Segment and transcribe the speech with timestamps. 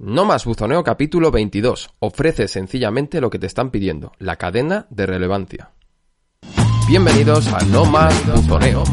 [0.00, 1.90] No más buzoneo capítulo 22.
[1.98, 5.72] Ofrece sencillamente lo que te están pidiendo, la cadena de relevancia.
[6.86, 8.84] Bienvenidos a No más buzoneo.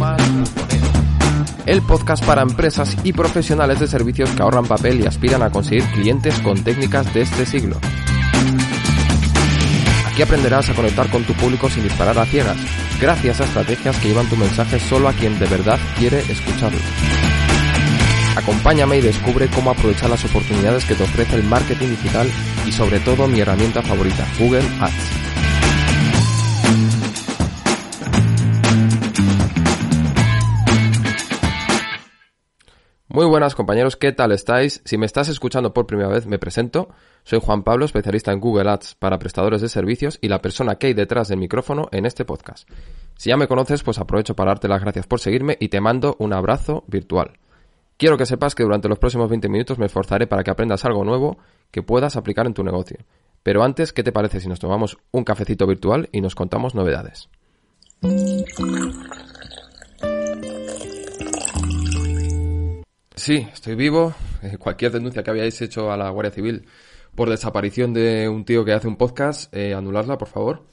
[1.68, 5.84] El podcast para empresas y profesionales de servicios que ahorran papel y aspiran a conseguir
[5.92, 7.78] clientes con técnicas de este siglo.
[10.08, 12.58] Aquí aprenderás a conectar con tu público sin disparar a ciegas,
[13.00, 16.80] gracias a estrategias que llevan tu mensaje solo a quien de verdad quiere escucharlo.
[18.36, 22.28] Acompáñame y descubre cómo aprovechar las oportunidades que te ofrece el marketing digital
[22.68, 25.26] y sobre todo mi herramienta favorita, Google Ads.
[33.08, 34.82] Muy buenas compañeros, ¿qué tal estáis?
[34.84, 36.90] Si me estás escuchando por primera vez, me presento.
[37.24, 40.88] Soy Juan Pablo, especialista en Google Ads para prestadores de servicios y la persona que
[40.88, 42.70] hay detrás del micrófono en este podcast.
[43.16, 46.18] Si ya me conoces, pues aprovecho para darte las gracias por seguirme y te mando
[46.20, 47.40] un abrazo virtual.
[47.98, 51.06] Quiero que sepas que durante los próximos 20 minutos me esforzaré para que aprendas algo
[51.06, 51.38] nuevo
[51.72, 52.98] que puedas aplicar en tu negocio.
[53.42, 57.30] Pero antes, ¿qué te parece si nos tomamos un cafecito virtual y nos contamos novedades?
[63.16, 64.14] Sí, estoy vivo.
[64.44, 66.66] Eh, cualquier denuncia que habíais hecho a la Guardia Civil
[67.16, 70.64] por desaparición de un tío que hace un podcast, eh, anularla, por favor.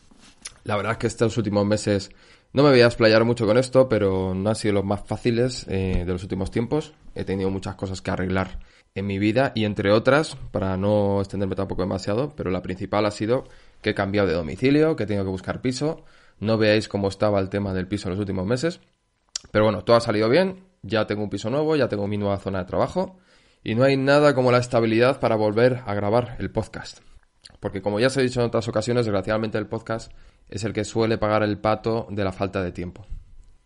[0.64, 2.10] La verdad es que estos últimos meses
[2.52, 5.66] no me voy a explayar mucho con esto, pero no han sido los más fáciles
[5.68, 6.92] eh, de los últimos tiempos.
[7.14, 8.58] He tenido muchas cosas que arreglar
[8.94, 13.10] en mi vida y entre otras, para no extenderme tampoco demasiado, pero la principal ha
[13.10, 13.44] sido
[13.80, 16.04] que he cambiado de domicilio, que he tenido que buscar piso.
[16.40, 18.80] No veáis cómo estaba el tema del piso en los últimos meses.
[19.50, 20.64] Pero bueno, todo ha salido bien.
[20.82, 23.18] Ya tengo un piso nuevo, ya tengo mi nueva zona de trabajo.
[23.64, 26.98] Y no hay nada como la estabilidad para volver a grabar el podcast.
[27.60, 30.12] Porque como ya os he dicho en otras ocasiones, desgraciadamente el podcast
[30.52, 33.06] es el que suele pagar el pato de la falta de tiempo.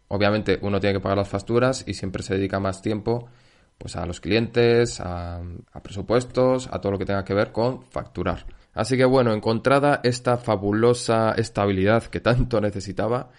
[0.09, 3.29] Obviamente uno tiene que pagar las facturas y siempre se dedica más tiempo
[3.77, 5.43] pues a los clientes, a,
[5.73, 8.47] a, presupuestos, a todo lo que tenga que ver con facturar.
[8.73, 13.31] Así que bueno, encontrada esta fabulosa estabilidad que tanto necesitaba,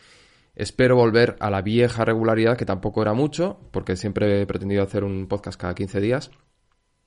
[0.53, 5.05] espero volver a la vieja regularidad que tampoco era mucho, porque siempre he pretendido hacer
[5.05, 6.31] un podcast cada 15 días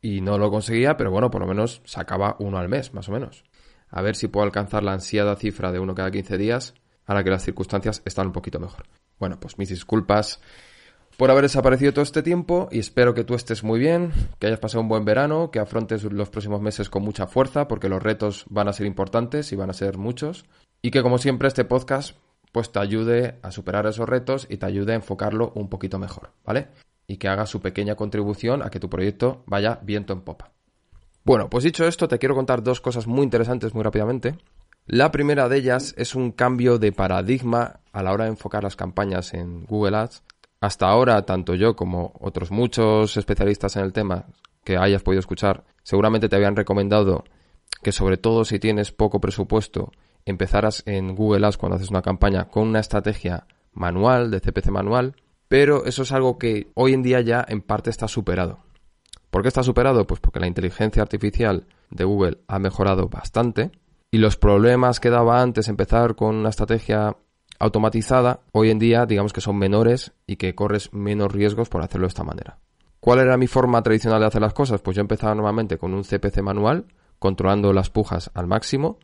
[0.01, 3.13] y no lo conseguía, pero bueno, por lo menos sacaba uno al mes, más o
[3.13, 3.45] menos
[3.91, 6.75] a ver si puedo alcanzar la ansiada cifra de uno cada 15 días,
[7.07, 8.87] ahora que las circunstancias están un poquito mejor.
[9.19, 10.41] Bueno, pues mis disculpas
[11.17, 14.59] por haber desaparecido todo este tiempo y espero que tú estés muy bien, que hayas
[14.59, 18.47] pasado un buen verano, que afrontes los próximos meses con mucha fuerza, porque los retos
[18.49, 20.47] van a ser importantes y van a ser muchos,
[20.81, 22.17] y que como siempre este podcast
[22.53, 26.31] pues te ayude a superar esos retos y te ayude a enfocarlo un poquito mejor,
[26.45, 26.69] ¿vale?
[27.07, 30.53] Y que haga su pequeña contribución a que tu proyecto vaya viento en popa.
[31.25, 34.37] Bueno, pues dicho esto, te quiero contar dos cosas muy interesantes muy rápidamente.
[34.87, 38.77] La primera de ellas es un cambio de paradigma a la hora de enfocar las
[38.77, 40.23] campañas en Google Ads.
[40.61, 44.27] Hasta ahora, tanto yo como otros muchos especialistas en el tema
[44.65, 47.25] que hayas podido escuchar, seguramente te habían recomendado
[47.83, 49.93] que sobre todo si tienes poco presupuesto,
[50.25, 55.15] empezaras en Google Ads cuando haces una campaña con una estrategia manual, de CPC manual,
[55.49, 58.70] pero eso es algo que hoy en día ya en parte está superado.
[59.31, 60.07] ¿Por qué está superado?
[60.07, 63.71] Pues porque la inteligencia artificial de Google ha mejorado bastante
[64.11, 67.17] y los problemas que daba antes empezar con una estrategia
[67.61, 72.07] automatizada, hoy en día digamos que son menores y que corres menos riesgos por hacerlo
[72.07, 72.59] de esta manera.
[72.99, 74.81] ¿Cuál era mi forma tradicional de hacer las cosas?
[74.81, 76.87] Pues yo empezaba normalmente con un CPC manual,
[77.19, 78.99] controlando las pujas al máximo,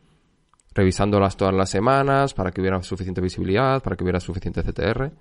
[0.73, 5.11] revisándolas todas las semanas para que hubiera suficiente visibilidad, para que hubiera suficiente CTR.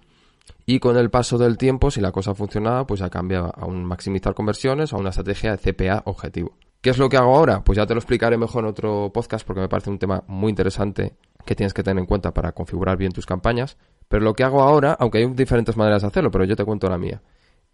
[0.64, 3.84] Y con el paso del tiempo, si la cosa funcionaba, pues ya cambiaba a un
[3.84, 6.56] maximizar conversiones a una estrategia de CPA objetivo.
[6.80, 7.64] ¿Qué es lo que hago ahora?
[7.64, 10.50] Pues ya te lo explicaré mejor en otro podcast porque me parece un tema muy
[10.50, 13.76] interesante que tienes que tener en cuenta para configurar bien tus campañas.
[14.08, 16.88] Pero lo que hago ahora, aunque hay diferentes maneras de hacerlo, pero yo te cuento
[16.88, 17.22] la mía,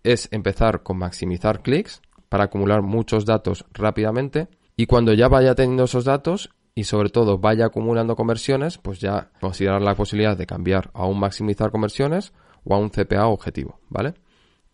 [0.03, 5.85] es empezar con maximizar clics para acumular muchos datos rápidamente y cuando ya vaya teniendo
[5.85, 10.91] esos datos y sobre todo vaya acumulando conversiones, pues ya considerar la posibilidad de cambiar
[10.95, 12.33] a un maximizar conversiones
[12.65, 14.15] o a un CPA objetivo, ¿vale?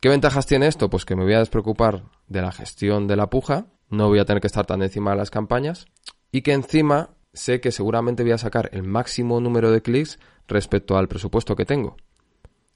[0.01, 0.89] ¿Qué ventajas tiene esto?
[0.91, 4.25] Pues que me voy a despreocupar de la gestión de la puja, no voy a
[4.25, 5.87] tener que estar tan encima de las campañas
[6.31, 10.97] y que encima sé que seguramente voy a sacar el máximo número de clics respecto
[10.97, 11.97] al presupuesto que tengo.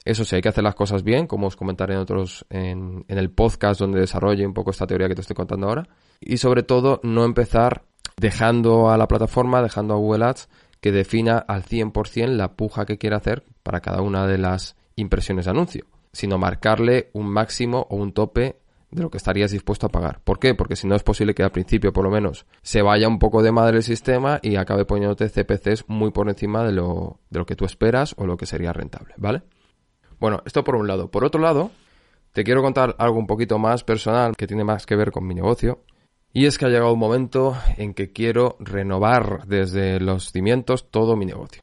[0.04, 3.18] Eso sí, hay que hacer las cosas bien, como os comentaré en otros, en, en
[3.18, 5.88] el podcast donde desarrolle un poco esta teoría que te estoy contando ahora.
[6.20, 7.84] Y sobre todo, no empezar
[8.16, 10.48] dejando a la plataforma, dejando a Google Ads
[10.80, 15.46] que defina al 100% la puja que quiere hacer para cada una de las impresiones
[15.46, 18.56] de anuncio, sino marcarle un máximo o un tope
[18.90, 20.20] de lo que estarías dispuesto a pagar.
[20.22, 20.54] ¿Por qué?
[20.54, 23.42] Porque si no es posible que al principio, por lo menos, se vaya un poco
[23.42, 27.46] de madre el sistema y acabe poniéndote CPCs muy por encima de lo, de lo
[27.46, 29.42] que tú esperas o lo que sería rentable, ¿vale?
[30.20, 31.10] Bueno, esto por un lado.
[31.10, 31.70] Por otro lado,
[32.32, 35.34] te quiero contar algo un poquito más personal que tiene más que ver con mi
[35.34, 35.84] negocio.
[36.34, 41.16] Y es que ha llegado un momento en que quiero renovar desde los cimientos todo
[41.16, 41.62] mi negocio.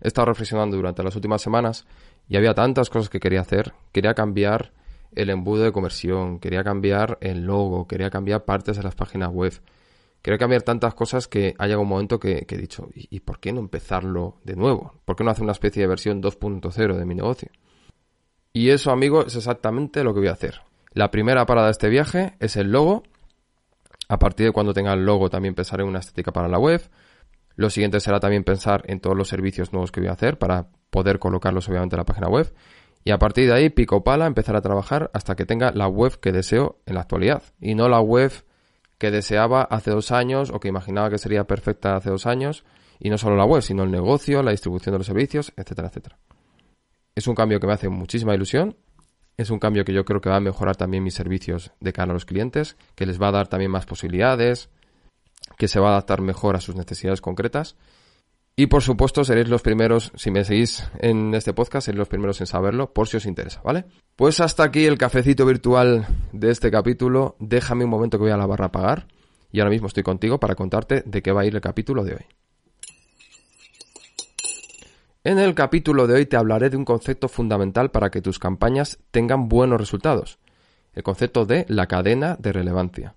[0.00, 1.86] He estado reflexionando durante las últimas semanas
[2.28, 3.72] y había tantas cosas que quería hacer.
[3.92, 4.72] Quería cambiar
[5.14, 9.52] el embudo de conversión, quería cambiar el logo, quería cambiar partes de las páginas web.
[10.20, 13.52] Quería cambiar tantas cosas que ha un momento que, he dicho, ¿y, ¿y, por qué
[13.52, 14.94] no empezarlo de nuevo?
[15.04, 17.50] ¿Por qué no hacer una especie de versión 2.0 de mi negocio?
[18.52, 20.62] Y eso, amigo, es exactamente lo que voy a hacer.
[20.92, 23.04] La primera parada de este viaje es el logo.
[24.08, 26.82] A partir de cuando tenga el logo también pensaré en una estética para la web.
[27.58, 30.68] Lo siguiente será también pensar en todos los servicios nuevos que voy a hacer para
[30.90, 32.54] poder colocarlos obviamente en la página web.
[33.02, 36.20] Y a partir de ahí, pico pala, empezar a trabajar hasta que tenga la web
[36.20, 37.42] que deseo en la actualidad.
[37.60, 38.30] Y no la web
[38.96, 42.64] que deseaba hace dos años o que imaginaba que sería perfecta hace dos años.
[43.00, 46.16] Y no solo la web, sino el negocio, la distribución de los servicios, etcétera, etcétera.
[47.16, 48.76] Es un cambio que me hace muchísima ilusión.
[49.36, 52.12] Es un cambio que yo creo que va a mejorar también mis servicios de cara
[52.12, 54.70] a los clientes, que les va a dar también más posibilidades,
[55.58, 57.76] que se va a adaptar mejor a sus necesidades concretas.
[58.56, 62.40] Y por supuesto seréis los primeros, si me seguís en este podcast, seréis los primeros
[62.40, 63.84] en saberlo, por si os interesa, ¿vale?
[64.16, 67.36] Pues hasta aquí el cafecito virtual de este capítulo.
[67.38, 69.06] Déjame un momento que voy a la barra a pagar.
[69.52, 72.14] Y ahora mismo estoy contigo para contarte de qué va a ir el capítulo de
[72.14, 72.26] hoy.
[75.24, 78.98] En el capítulo de hoy te hablaré de un concepto fundamental para que tus campañas
[79.10, 80.38] tengan buenos resultados.
[80.94, 83.14] El concepto de la cadena de relevancia.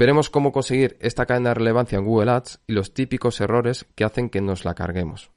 [0.00, 4.04] Veremos cómo conseguir esta cadena de relevancia en Google Ads y los típicos errores que
[4.04, 5.30] hacen que nos la carguemos.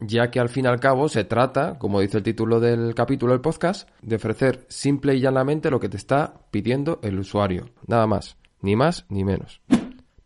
[0.00, 3.32] Ya que al fin y al cabo se trata, como dice el título del capítulo
[3.32, 7.70] del podcast, de ofrecer simple y llanamente lo que te está pidiendo el usuario.
[7.86, 9.62] Nada más, ni más ni menos.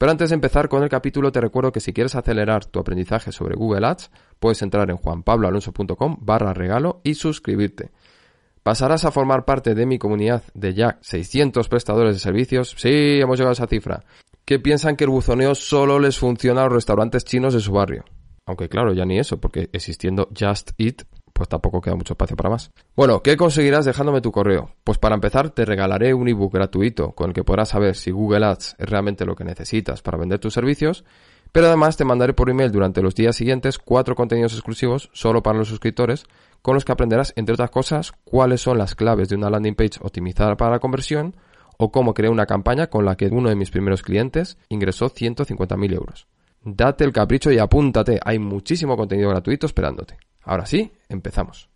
[0.01, 3.31] Pero antes de empezar con el capítulo te recuerdo que si quieres acelerar tu aprendizaje
[3.31, 7.93] sobre Google Ads, puedes entrar en juanpabloalonso.com barra regalo y suscribirte.
[8.63, 12.75] Pasarás a formar parte de mi comunidad de ya 600 prestadores de servicios.
[12.77, 14.05] Sí, hemos llegado a esa cifra.
[14.45, 18.05] Que piensan que el buzoneo solo les funciona a los restaurantes chinos de su barrio.
[18.47, 22.51] Aunque claro, ya ni eso, porque existiendo Just Eat, pues tampoco queda mucho espacio para
[22.51, 22.71] más.
[22.95, 24.75] Bueno, ¿qué conseguirás dejándome tu correo?
[24.85, 28.45] Pues para empezar, te regalaré un ebook gratuito con el que podrás saber si Google
[28.45, 31.05] Ads es realmente lo que necesitas para vender tus servicios
[31.53, 35.59] pero además te mandaré por email durante los días siguientes cuatro contenidos exclusivos solo para
[35.59, 36.27] los suscriptores
[36.63, 39.99] con los que aprenderás, entre otras cosas, cuáles son las claves de una landing page
[40.01, 41.35] optimizada para la conversión
[41.79, 45.95] o cómo crear una campaña con la que uno de mis primeros clientes ingresó 150.000
[45.95, 46.27] euros.
[46.63, 50.19] Date el capricho y apúntate, hay muchísimo contenido gratuito esperándote.
[50.43, 51.71] Ahora sí, empezamos.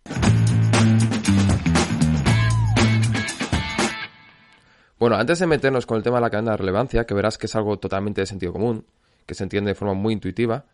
[4.97, 7.47] Bueno, antes de meternos con el tema de la cadena de relevancia, que verás que
[7.47, 8.85] es algo totalmente de sentido común,
[9.25, 10.65] que se entiende de forma muy intuitiva,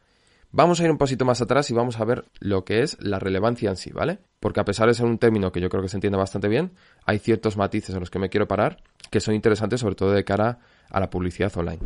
[0.52, 3.20] vamos a ir un pasito más atrás y vamos a ver lo que es la
[3.20, 4.20] relevancia en sí, ¿vale?
[4.40, 6.72] Porque a pesar de ser un término que yo creo que se entiende bastante bien,
[7.06, 10.24] hay ciertos matices en los que me quiero parar que son interesantes sobre todo de
[10.24, 10.60] cara
[10.90, 11.80] a la publicidad online.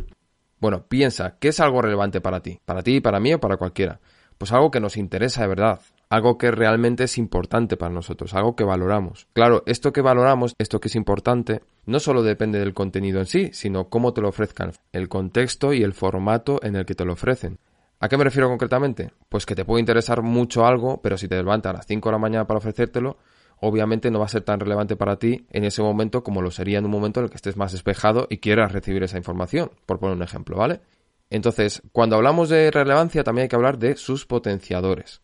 [0.58, 2.60] Bueno, piensa, ¿qué es algo relevante para ti?
[2.64, 4.00] Para ti, para mí o para cualquiera.
[4.38, 5.80] Pues algo que nos interesa de verdad,
[6.10, 9.26] algo que realmente es importante para nosotros, algo que valoramos.
[9.32, 13.50] Claro, esto que valoramos, esto que es importante, no solo depende del contenido en sí,
[13.52, 17.14] sino cómo te lo ofrezcan, el contexto y el formato en el que te lo
[17.14, 17.58] ofrecen.
[17.98, 19.10] ¿A qué me refiero concretamente?
[19.30, 22.12] Pues que te puede interesar mucho algo, pero si te levantas a las 5 de
[22.12, 23.16] la mañana para ofrecértelo,
[23.58, 26.78] obviamente no va a ser tan relevante para ti en ese momento como lo sería
[26.78, 29.98] en un momento en el que estés más despejado y quieras recibir esa información, por
[29.98, 30.80] poner un ejemplo, ¿vale?
[31.30, 35.22] Entonces, cuando hablamos de relevancia también hay que hablar de sus potenciadores.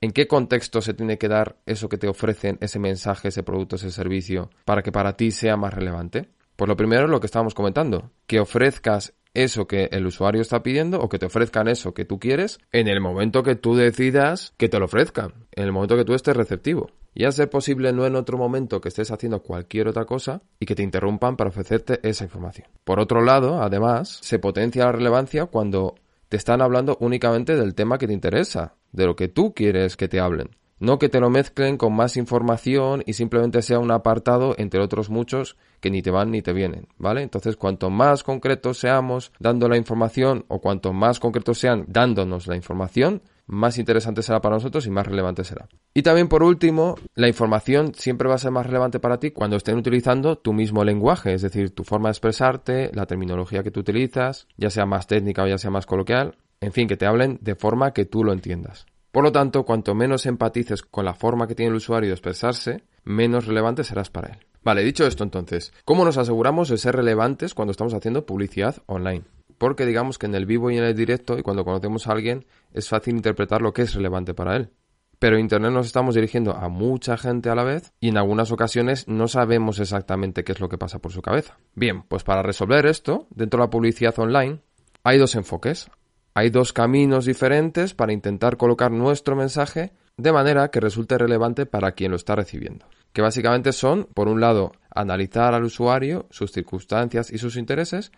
[0.00, 3.76] ¿En qué contexto se tiene que dar eso que te ofrecen, ese mensaje, ese producto,
[3.76, 6.28] ese servicio, para que para ti sea más relevante?
[6.54, 10.62] Pues lo primero es lo que estábamos comentando, que ofrezcas eso que el usuario está
[10.62, 14.54] pidiendo o que te ofrezcan eso que tú quieres en el momento que tú decidas
[14.56, 16.90] que te lo ofrezcan, en el momento que tú estés receptivo.
[17.14, 20.66] Y a ser posible no en otro momento que estés haciendo cualquier otra cosa y
[20.66, 22.68] que te interrumpan para ofrecerte esa información.
[22.84, 25.94] Por otro lado, además, se potencia la relevancia cuando
[26.28, 30.08] te están hablando únicamente del tema que te interesa, de lo que tú quieres que
[30.08, 30.50] te hablen.
[30.80, 35.10] No que te lo mezclen con más información y simplemente sea un apartado entre otros
[35.10, 37.22] muchos que ni te van ni te vienen, ¿vale?
[37.22, 42.54] Entonces, cuanto más concretos seamos dando la información o cuanto más concretos sean dándonos la
[42.54, 45.68] información, más interesante será para nosotros y más relevante será.
[45.92, 49.56] Y también por último, la información siempre va a ser más relevante para ti cuando
[49.56, 53.80] estén utilizando tu mismo lenguaje, es decir, tu forma de expresarte, la terminología que tú
[53.80, 57.38] utilizas, ya sea más técnica o ya sea más coloquial, en fin, que te hablen
[57.40, 58.86] de forma que tú lo entiendas.
[59.10, 62.84] Por lo tanto, cuanto menos empatices con la forma que tiene el usuario de expresarse,
[63.04, 64.38] menos relevante serás para él.
[64.62, 69.24] Vale, dicho esto entonces, ¿cómo nos aseguramos de ser relevantes cuando estamos haciendo publicidad online?
[69.58, 72.46] Porque digamos que en el vivo y en el directo y cuando conocemos a alguien
[72.72, 74.70] es fácil interpretar lo que es relevante para él.
[75.18, 79.08] pero Internet nos estamos dirigiendo a mucha gente a la vez y en algunas ocasiones
[79.08, 81.58] no sabemos exactamente qué es lo que pasa por su cabeza.
[81.74, 84.60] Bien, pues para resolver esto, dentro de la publicidad online,
[85.02, 85.90] hay dos enfoques.
[86.34, 91.92] Hay dos caminos diferentes para intentar colocar nuestro mensaje de manera que resulte relevante para
[91.92, 92.86] quien lo está recibiendo.
[93.12, 98.12] Que básicamente son, por un lado, analizar al usuario, sus circunstancias y sus intereses,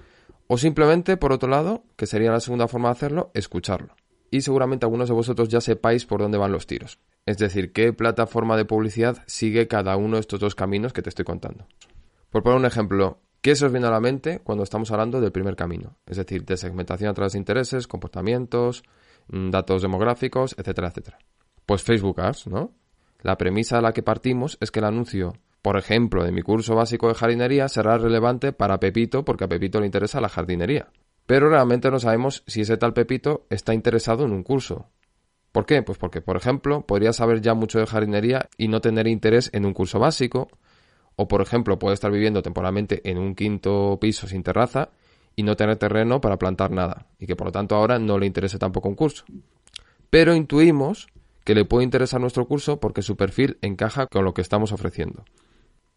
[0.53, 3.95] o simplemente, por otro lado, que sería la segunda forma de hacerlo, escucharlo
[4.33, 6.99] y seguramente algunos de vosotros ya sepáis por dónde van los tiros.
[7.25, 11.09] Es decir, qué plataforma de publicidad sigue cada uno de estos dos caminos que te
[11.09, 11.69] estoy contando.
[12.31, 15.31] Por poner un ejemplo, ¿qué se os viene a la mente cuando estamos hablando del
[15.31, 15.99] primer camino?
[16.05, 18.83] Es decir, de segmentación a través de intereses, comportamientos,
[19.29, 21.19] mm, datos demográficos, etcétera, etcétera.
[21.65, 22.73] Pues Facebook Ads, ¿no?
[23.23, 26.75] La premisa a la que partimos es que el anuncio, por ejemplo, de mi curso
[26.75, 30.89] básico de jardinería será relevante para Pepito porque a Pepito le interesa la jardinería
[31.31, 34.89] pero realmente no sabemos si ese tal Pepito está interesado en un curso.
[35.53, 35.81] ¿Por qué?
[35.81, 39.65] Pues porque, por ejemplo, podría saber ya mucho de jardinería y no tener interés en
[39.65, 40.49] un curso básico,
[41.15, 44.91] o por ejemplo, puede estar viviendo temporalmente en un quinto piso sin terraza
[45.37, 48.27] y no tener terreno para plantar nada, y que por lo tanto ahora no le
[48.27, 49.25] interese tampoco un curso.
[50.11, 51.07] Pero intuimos
[51.45, 55.25] que le puede interesar nuestro curso porque su perfil encaja con lo que estamos ofreciendo.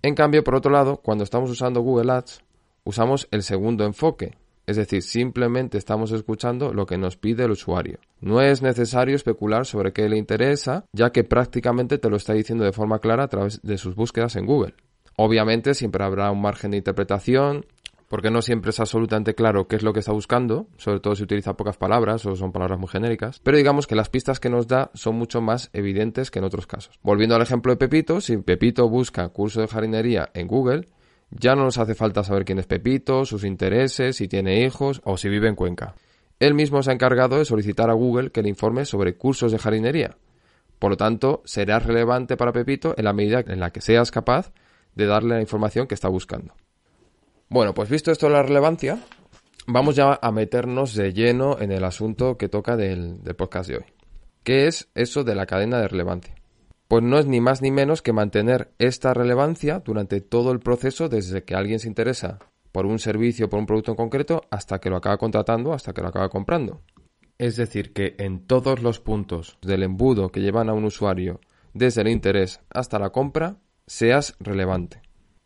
[0.05, 2.43] En cambio, por otro lado, cuando estamos usando Google Ads,
[2.83, 4.35] usamos el segundo enfoque,
[4.67, 7.99] es decir, simplemente estamos escuchando lo que nos pide el usuario.
[8.19, 12.65] No es necesario especular sobre qué le interesa, ya que prácticamente te lo está diciendo
[12.65, 14.75] de forma clara a través de sus búsquedas en Google.
[15.15, 17.65] Obviamente siempre habrá un margen de interpretación,
[18.13, 21.23] porque no siempre es absolutamente claro qué es lo que está buscando, sobre todo si
[21.23, 24.67] utiliza pocas palabras o son palabras muy genéricas, pero digamos que las pistas que nos
[24.67, 26.99] da son mucho más evidentes que en otros casos.
[27.01, 30.85] Volviendo al ejemplo de Pepito, si Pepito busca curso de jardinería en Google,
[31.31, 35.17] ya no nos hace falta saber quién es Pepito, sus intereses, si tiene hijos o
[35.17, 35.95] si vive en Cuenca.
[36.39, 39.57] Él mismo se ha encargado de solicitar a Google que le informe sobre cursos de
[39.57, 40.17] jardinería.
[40.77, 44.51] Por lo tanto, será relevante para Pepito en la medida en la que seas capaz
[44.93, 46.53] de darle la información que está buscando.
[47.53, 48.97] Bueno, pues visto esto la relevancia,
[49.67, 53.75] vamos ya a meternos de lleno en el asunto que toca del, del podcast de
[53.75, 53.83] hoy.
[54.41, 56.33] ¿Qué es eso de la cadena de relevancia?
[56.87, 61.09] pues no es ni más ni menos que mantener esta relevancia durante todo el proceso
[61.09, 62.39] desde que alguien se interesa
[62.71, 66.01] por un servicio, por un producto en concreto, hasta que lo acaba contratando, hasta que
[66.01, 66.81] lo acaba comprando.
[67.37, 71.39] Es decir, que en todos los puntos del embudo que llevan a un usuario,
[71.73, 75.03] desde el interés hasta la compra, seas relevante.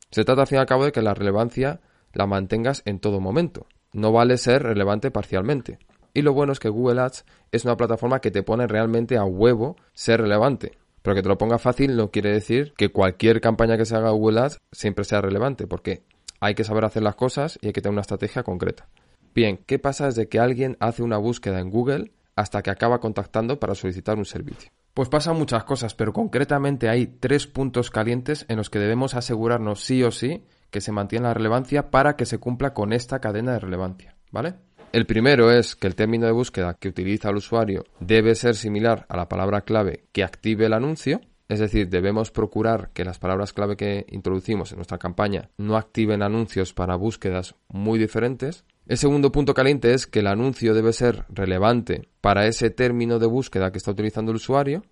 [0.10, 1.82] Se trata al fin y al cabo de que la relevancia
[2.14, 3.68] la mantengas en todo momento.
[3.94, 5.80] No vale ser relevante parcialmente.
[6.14, 9.24] Y lo bueno es que Google Ads es una plataforma que te pone realmente a
[9.24, 10.78] huevo ser relevante.
[11.02, 14.10] Pero que te lo ponga fácil no quiere decir que cualquier campaña que se haga
[14.10, 16.04] Google Ads siempre sea relevante, porque
[16.40, 18.88] hay que saber hacer las cosas y hay que tener una estrategia concreta.
[19.34, 23.60] Bien, ¿qué pasa desde que alguien hace una búsqueda en Google hasta que acaba contactando
[23.60, 24.72] para solicitar un servicio?
[24.94, 29.84] Pues pasan muchas cosas, pero concretamente hay tres puntos calientes en los que debemos asegurarnos
[29.84, 33.54] sí o sí que se mantiene la relevancia para que se cumpla con esta cadena
[33.54, 34.56] de relevancia, ¿vale?
[34.94, 39.06] El primero es que el término de búsqueda que utiliza el usuario debe ser similar
[39.10, 41.20] a la palabra clave que active el anuncio.
[41.50, 46.22] Es decir, debemos procurar que las palabras clave que introducimos en nuestra campaña no activen
[46.22, 48.66] anuncios para búsquedas muy diferentes.
[48.88, 53.28] El segundo punto caliente es que el anuncio debe ser relevante para ese término de
[53.28, 54.84] búsqueda que está utilizando el usuario.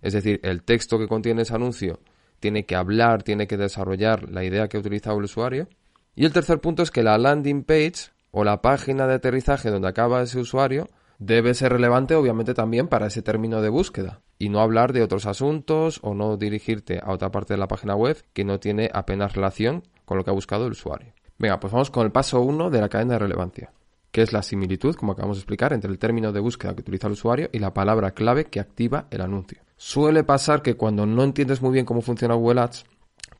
[0.00, 2.00] Es decir, el texto que contiene ese anuncio
[2.42, 5.68] tiene que hablar, tiene que desarrollar la idea que ha utilizado el usuario.
[6.14, 9.88] Y el tercer punto es que la landing page o la página de aterrizaje donde
[9.88, 14.60] acaba ese usuario debe ser relevante obviamente también para ese término de búsqueda y no
[14.60, 18.44] hablar de otros asuntos o no dirigirte a otra parte de la página web que
[18.44, 21.14] no tiene apenas relación con lo que ha buscado el usuario.
[21.38, 23.72] Venga, pues vamos con el paso 1 de la cadena de relevancia,
[24.10, 27.06] que es la similitud, como acabamos de explicar, entre el término de búsqueda que utiliza
[27.06, 29.60] el usuario y la palabra clave que activa el anuncio.
[29.84, 32.84] Suele pasar que cuando no entiendes muy bien cómo funciona Google Ads,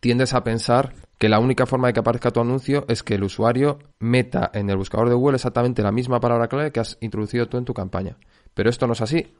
[0.00, 3.22] tiendes a pensar que la única forma de que aparezca tu anuncio es que el
[3.22, 7.46] usuario meta en el buscador de Google exactamente la misma palabra clave que has introducido
[7.46, 8.16] tú en tu campaña.
[8.54, 9.32] Pero esto no es así.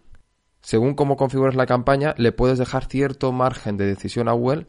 [0.61, 4.69] Según cómo configures la campaña, le puedes dejar cierto margen de decisión a Google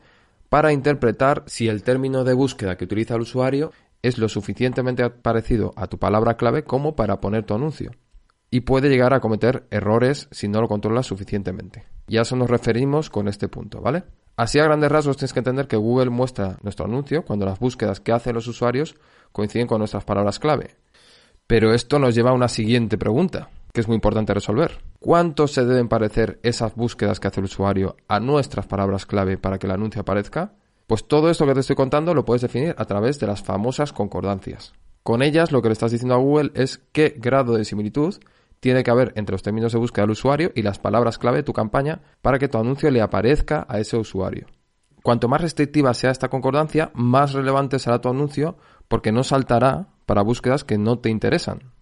[0.50, 3.72] para interpretar si el término de búsqueda que utiliza el usuario
[4.02, 7.92] es lo suficientemente parecido a tu palabra clave como para poner tu anuncio.
[8.54, 11.88] Y puede llegar a cometer errores si no lo controlas suficientemente.
[12.08, 14.04] Y a eso nos referimos con este punto, ¿vale?
[14.38, 18.00] Así a grandes rasgos tienes que entender que Google muestra nuestro anuncio cuando las búsquedas
[18.00, 18.96] que hacen los usuarios
[19.32, 20.76] coinciden con nuestras palabras clave.
[21.48, 24.84] Pero esto nos lleva a una siguiente pregunta, que es muy importante resolver.
[25.00, 29.58] ¿Cuánto se deben parecer esas búsquedas que hace el usuario a nuestras palabras clave para
[29.58, 30.54] que el anuncio aparezca?
[30.86, 33.94] Pues todo esto que te estoy contando lo puedes definir a través de las famosas
[33.94, 34.74] concordancias.
[35.02, 38.16] Con ellas lo que le estás diciendo a Google es qué grado de similitud
[38.64, 41.44] tiene que haber entre los términos de búsqueda del usuario y las palabras clave de
[41.44, 44.48] tu campaña para que tu anuncio le aparezca a ese usuario.
[45.04, 50.22] Cuanto más restrictiva sea esta concordancia, más relevante será tu anuncio porque no saltará para
[50.22, 51.74] búsquedas que no te interesan.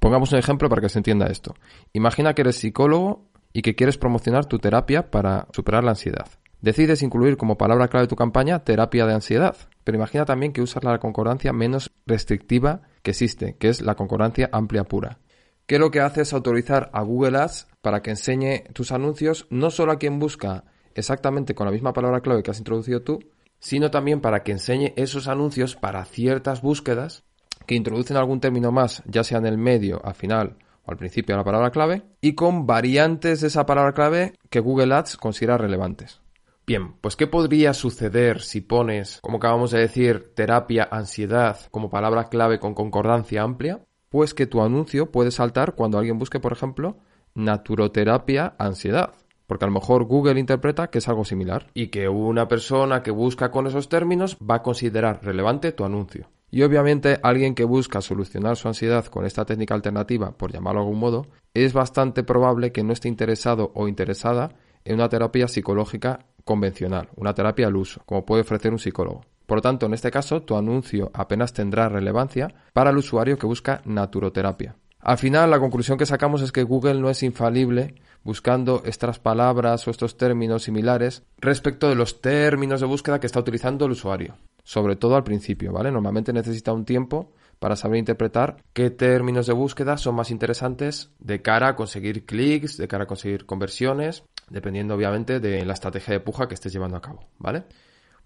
[0.00, 1.54] Pongamos un ejemplo para que se entienda esto.
[1.92, 6.28] Imagina que eres psicólogo y que quieres promocionar tu terapia para superar la ansiedad.
[6.62, 10.62] Decides incluir como palabra clave de tu campaña terapia de ansiedad, pero imagina también que
[10.62, 15.18] usas la concordancia menos restrictiva que existe, que es la concordancia amplia pura.
[15.66, 19.70] Que lo que hace es autorizar a Google Ads para que enseñe tus anuncios no
[19.70, 20.64] solo a quien busca
[20.94, 23.20] exactamente con la misma palabra clave que has introducido tú,
[23.58, 27.24] sino también para que enseñe esos anuncios para ciertas búsquedas
[27.66, 31.34] que introducen algún término más, ya sea en el medio, al final o al principio
[31.34, 35.56] de la palabra clave, y con variantes de esa palabra clave que Google Ads considera
[35.56, 36.20] relevantes.
[36.66, 42.28] Bien, pues ¿qué podría suceder si pones, como acabamos de decir, terapia, ansiedad como palabra
[42.28, 43.80] clave con concordancia amplia?
[44.12, 46.98] Pues que tu anuncio puede saltar cuando alguien busque, por ejemplo,
[47.34, 49.14] naturoterapia, ansiedad.
[49.46, 53.10] Porque a lo mejor Google interpreta que es algo similar y que una persona que
[53.10, 56.28] busca con esos términos va a considerar relevante tu anuncio.
[56.50, 60.86] Y obviamente alguien que busca solucionar su ansiedad con esta técnica alternativa, por llamarlo de
[60.88, 64.50] algún modo, es bastante probable que no esté interesado o interesada
[64.84, 69.22] en una terapia psicológica convencional, una terapia al uso, como puede ofrecer un psicólogo.
[69.52, 73.44] Por lo tanto, en este caso, tu anuncio apenas tendrá relevancia para el usuario que
[73.44, 74.76] busca naturoterapia.
[74.98, 79.86] Al final, la conclusión que sacamos es que Google no es infalible buscando estas palabras
[79.86, 84.36] o estos términos similares respecto de los términos de búsqueda que está utilizando el usuario
[84.64, 85.90] sobre todo al principio, ¿vale?
[85.90, 91.42] Normalmente necesita un tiempo para saber interpretar qué términos de búsqueda son más interesantes de
[91.42, 96.20] cara a conseguir clics, de cara a conseguir conversiones, dependiendo obviamente de la estrategia de
[96.20, 97.64] puja que estés llevando a cabo, ¿vale?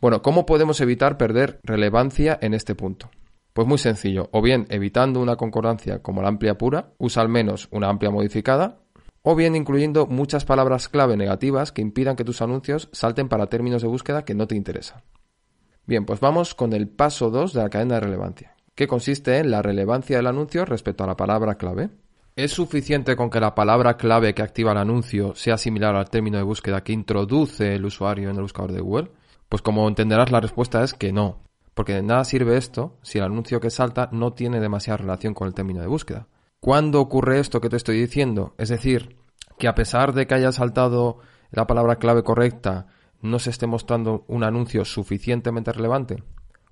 [0.01, 3.11] Bueno, ¿cómo podemos evitar perder relevancia en este punto?
[3.55, 7.69] Pues muy sencillo, o bien evitando una concordancia como la amplia pura, usa al menos
[7.71, 8.81] una amplia modificada,
[9.23, 13.81] o bien incluyendo muchas palabras clave negativas que impidan que tus anuncios salten para términos
[13.81, 15.03] de búsqueda que no te interesan.
[15.87, 19.51] Bien, pues vamos con el paso 2 de la cadena de relevancia, que consiste en
[19.51, 21.89] la relevancia del anuncio respecto a la palabra clave.
[22.37, 26.37] ¿Es suficiente con que la palabra clave que activa el anuncio sea similar al término
[26.37, 29.11] de búsqueda que introduce el usuario en el buscador de Google?
[29.49, 31.41] Pues como entenderás la respuesta es que no,
[31.75, 35.47] porque de nada sirve esto si el anuncio que salta no tiene demasiada relación con
[35.47, 36.29] el término de búsqueda.
[36.61, 38.55] ¿Cuándo ocurre esto que te estoy diciendo?
[38.59, 39.17] Es decir,
[39.59, 41.19] que a pesar de que haya saltado
[41.51, 42.87] la palabra clave correcta
[43.21, 46.23] no se esté mostrando un anuncio suficientemente relevante?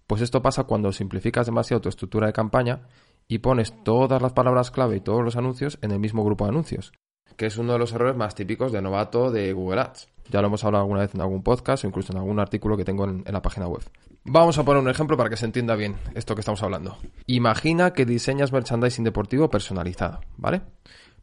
[0.07, 2.83] Pues esto pasa cuando simplificas demasiado tu estructura de campaña
[3.27, 6.51] y pones todas las palabras clave y todos los anuncios en el mismo grupo de
[6.51, 6.93] anuncios,
[7.37, 10.14] que es uno de los errores más típicos de novato de Google Ads.
[10.31, 12.85] Ya lo hemos hablado alguna vez en algún podcast o incluso en algún artículo que
[12.85, 13.83] tengo en, la página web.
[14.25, 16.97] Vamos a poner un ejemplo para que se entienda bien esto que estamos hablando.
[17.27, 20.63] Imagina que diseñas merchandising deportivo personalizado, ¿vale?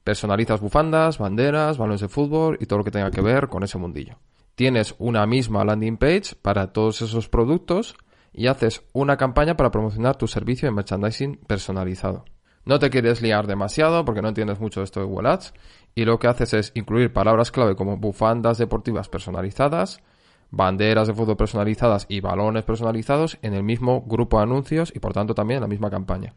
[0.04, 3.78] Personalizas bufandas, banderas, balones de fútbol y todo lo que tenga que ver con ese
[3.78, 4.18] mundillo
[4.56, 7.96] tienes una misma landing page para todos esos productos
[8.32, 12.26] y haces una campaña para promocionar tu servicio de merchandising personalizado.
[12.64, 15.54] No te quieres liar demasiado porque no entiendes mucho de esto de Google Ads
[15.96, 20.02] y lo que haces es incluir palabras clave como bufandas deportivas personalizadas,
[20.50, 25.14] banderas de fútbol personalizadas y balones personalizados en el mismo grupo de anuncios y por
[25.14, 26.34] tanto también en la misma campaña.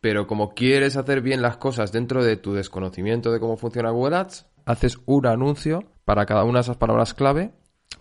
[0.00, 4.16] Pero como quieres hacer bien las cosas dentro de tu desconocimiento de cómo funciona Google
[4.16, 7.52] Ads, haces un anuncio para cada una de esas palabras clave,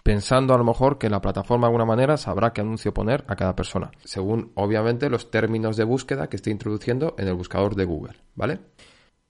[0.03, 3.35] pensando a lo mejor que la plataforma de alguna manera sabrá qué anuncio poner a
[3.35, 7.85] cada persona, según obviamente los términos de búsqueda que esté introduciendo en el buscador de
[7.85, 8.59] Google, ¿vale?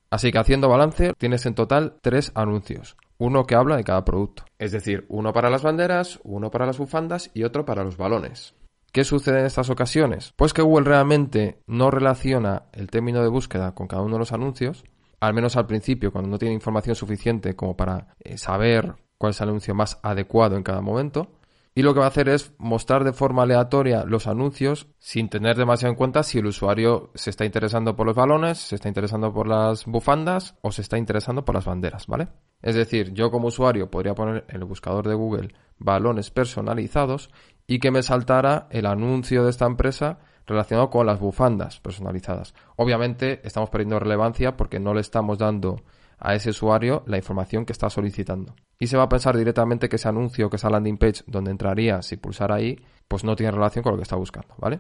[0.10, 2.96] Así que haciendo balance, tienes en total tres anuncios.
[3.18, 4.44] Uno que habla de cada producto.
[4.60, 8.54] Es decir, uno para las banderas, uno para las bufandas y otro para los balones.
[8.92, 10.34] ¿Qué sucede en estas ocasiones?
[10.36, 14.32] Pues que Google realmente no relaciona el término de búsqueda con cada uno de los
[14.32, 14.86] anuncios,
[15.20, 19.42] al menos al principio, cuando no tiene información suficiente como para eh, saber cuál es
[19.42, 21.32] el anuncio más adecuado en cada momento.
[21.78, 25.58] Y lo que va a hacer es mostrar de forma aleatoria los anuncios sin tener
[25.58, 29.32] demasiado en cuenta si el usuario se está interesando por los balones, se está interesando
[29.32, 32.30] por las bufandas o se está interesando por las banderas, ¿vale?
[32.64, 37.30] Es decir, yo como usuario podría poner en el buscador de Google balones personalizados
[37.68, 42.56] y que me saltara el anuncio de esta empresa relacionado con las bufandas personalizadas.
[42.76, 45.84] Obviamente estamos perdiendo relevancia porque no le estamos dando
[46.18, 48.56] a ese usuario la información que está solicitando.
[48.80, 52.02] Y se va a pensar directamente que ese anuncio, que esa landing page donde entraría
[52.02, 54.80] si pulsara ahí, pues no tiene relación con lo que está buscando, ¿vale?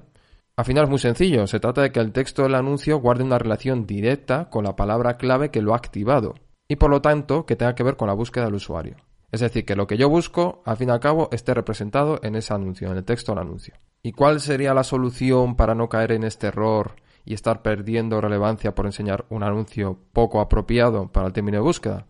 [0.55, 3.37] Al final es muy sencillo, se trata de que el texto del anuncio guarde una
[3.37, 6.33] relación directa con la palabra clave que lo ha activado
[6.67, 8.95] y por lo tanto que tenga que ver con la búsqueda del usuario.
[9.31, 12.35] Es decir, que lo que yo busco, al fin y al cabo, esté representado en
[12.35, 13.75] ese anuncio, en el texto del anuncio.
[14.01, 16.95] ¿Y cuál sería la solución para no caer en este error
[17.27, 22.05] y estar perdiendo relevancia por enseñar un anuncio poco apropiado para el término de búsqueda?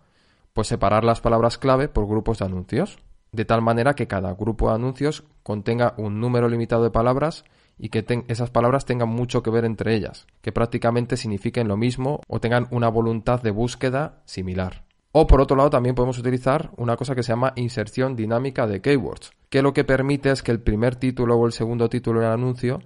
[0.54, 3.00] Pues separar las palabras clave por grupos de anuncios,
[3.32, 7.46] de tal manera que cada grupo de anuncios contenga un número limitado de palabras
[7.80, 12.22] y que esas palabras tengan mucho que ver entre ellas, que prácticamente signifiquen lo mismo
[12.28, 14.86] o tengan una voluntad de búsqueda similar.
[15.12, 18.82] O por otro lado también podemos utilizar una cosa que se llama inserción dinámica de
[18.82, 22.30] keywords, que lo que permite es que el primer título o el segundo título del
[22.30, 22.82] anuncio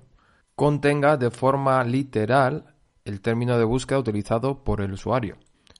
[0.62, 5.38] contenga de forma literal el término de búsqueda utilizado por el usuario.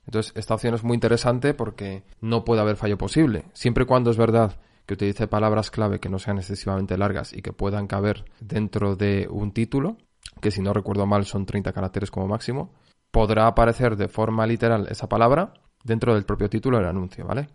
[0.08, 3.46] Entonces, esta opción es muy interesante porque no puede haber fallo posible.
[3.54, 7.44] Siempre y cuando es verdad que utilice palabras clave que no sean excesivamente largas y
[7.44, 9.98] que puedan caber dentro de un título,
[10.42, 12.74] que si no recuerdo mal son 30 caracteres como máximo,
[13.12, 17.50] podrá aparecer de forma literal esa palabra dentro del propio título del anuncio, ¿vale?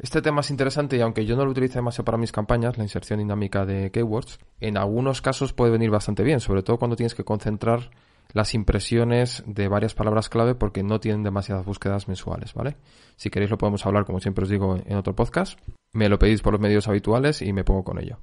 [0.00, 2.84] Este tema es interesante y aunque yo no lo utilice demasiado para mis campañas, la
[2.84, 7.16] inserción dinámica de keywords, en algunos casos puede venir bastante bien, sobre todo cuando tienes
[7.16, 7.90] que concentrar
[8.32, 12.76] las impresiones de varias palabras clave porque no tienen demasiadas búsquedas mensuales, ¿vale?
[13.16, 15.58] Si queréis lo podemos hablar, como siempre os digo, en otro podcast.
[15.92, 18.20] Me lo pedís por los medios habituales y me pongo con ello.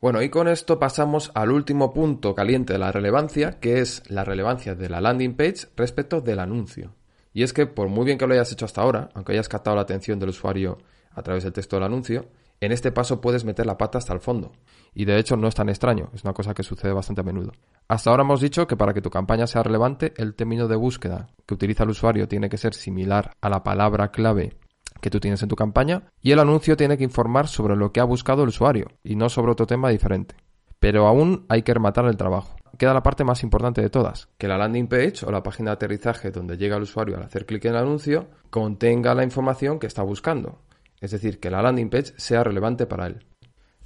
[0.00, 4.24] Bueno, y con esto pasamos al último punto caliente de la relevancia, que es la
[4.24, 6.96] relevancia de la landing page respecto del anuncio.
[7.32, 9.76] Y es que por muy bien que lo hayas hecho hasta ahora, aunque hayas captado
[9.76, 10.78] la atención del usuario
[11.16, 12.28] a través del texto del anuncio,
[12.60, 14.52] en este paso puedes meter la pata hasta el fondo.
[14.94, 17.52] Y de hecho no es tan extraño, es una cosa que sucede bastante a menudo.
[17.88, 21.28] Hasta ahora hemos dicho que para que tu campaña sea relevante, el término de búsqueda
[21.44, 24.56] que utiliza el usuario tiene que ser similar a la palabra clave
[25.00, 28.00] que tú tienes en tu campaña y el anuncio tiene que informar sobre lo que
[28.00, 30.36] ha buscado el usuario y no sobre otro tema diferente.
[30.78, 34.48] Pero aún hay que rematar el trabajo queda la parte más importante de todas, que
[34.48, 37.64] la landing page o la página de aterrizaje donde llega el usuario al hacer clic
[37.64, 40.60] en el anuncio contenga la información que está buscando.
[41.00, 43.26] Es decir, que la landing page sea relevante para él.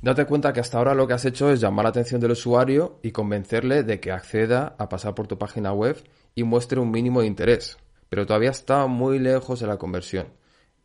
[0.02, 3.00] Date cuenta que hasta ahora lo que has hecho es llamar la atención del usuario
[3.02, 6.02] y convencerle de que acceda a pasar por tu página web
[6.34, 7.76] y muestre un mínimo de interés,
[8.08, 10.28] pero todavía está muy lejos de la conversión.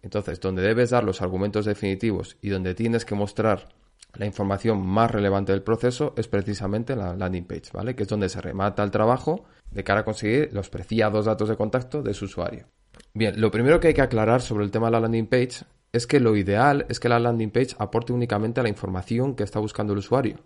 [0.02, 3.70] Entonces, donde debes dar los argumentos definitivos y donde tienes que mostrar
[4.16, 7.96] la información más relevante del proceso es precisamente la landing page, ¿vale?
[7.96, 11.58] Que es donde se remata el trabajo de cara a conseguir los preciados datos de
[11.58, 12.68] contacto de su usuario.
[13.14, 16.08] Bien, lo primero que hay que aclarar sobre el tema de la landing page es
[16.08, 19.94] que lo ideal es que la landing page aporte únicamente la información que está buscando
[19.94, 20.42] el usuario.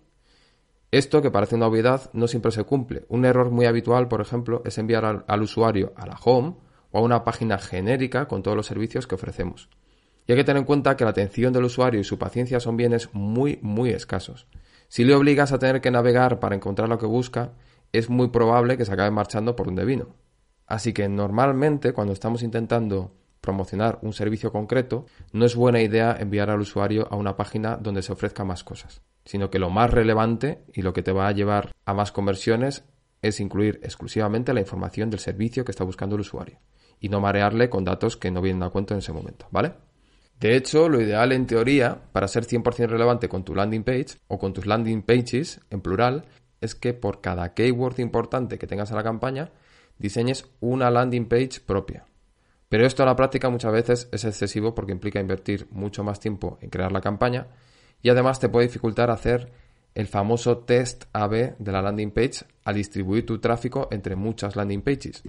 [0.92, 3.04] Esto, que parece una obviedad, no siempre se cumple.
[3.08, 6.54] Un error muy habitual, por ejemplo, es enviar al, al usuario a la home
[6.92, 9.68] o a una página genérica con todos los servicios que ofrecemos.
[10.24, 12.76] Y hay que tener en cuenta que la atención del usuario y su paciencia son
[12.76, 14.46] bienes muy, muy escasos.
[14.86, 17.54] Si le obligas a tener que navegar para encontrar lo que busca,
[17.90, 20.14] es muy probable que se acabe marchando por donde vino.
[20.68, 26.50] Así que normalmente cuando estamos intentando promocionar un servicio concreto, no es buena idea enviar
[26.50, 30.64] al usuario a una página donde se ofrezca más cosas, sino que lo más relevante
[30.72, 32.84] y lo que te va a llevar a más conversiones
[33.22, 36.58] es incluir exclusivamente la información del servicio que está buscando el usuario
[37.00, 39.74] y no marearle con datos que no vienen a cuento en ese momento, ¿vale?
[40.38, 44.38] De hecho, lo ideal en teoría, para ser 100% relevante con tu landing page o
[44.38, 46.24] con tus landing pages en plural,
[46.62, 49.50] es que por cada keyword importante que tengas en la campaña,
[49.98, 52.06] diseñes una landing page propia.
[52.70, 56.56] Pero esto en la práctica muchas veces es excesivo porque implica invertir mucho más tiempo
[56.60, 57.48] en crear la campaña
[58.00, 59.50] y además te puede dificultar hacer
[59.96, 64.82] el famoso test AB de la landing page al distribuir tu tráfico entre muchas landing
[64.82, 65.24] pages.